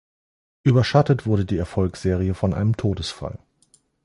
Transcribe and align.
Überschattet 0.63 1.27
wurde 1.27 1.45
die 1.45 1.59
Erfolgsserie 1.59 2.33
von 2.33 2.55
einem 2.55 2.75
Todesfall. 2.75 3.37